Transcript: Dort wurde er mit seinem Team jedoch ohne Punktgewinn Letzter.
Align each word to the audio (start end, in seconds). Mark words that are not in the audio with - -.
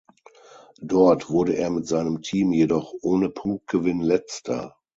Dort 0.81 1.29
wurde 1.29 1.55
er 1.55 1.69
mit 1.69 1.85
seinem 1.87 2.23
Team 2.23 2.51
jedoch 2.53 2.91
ohne 3.03 3.29
Punktgewinn 3.29 4.01
Letzter. 4.01 4.75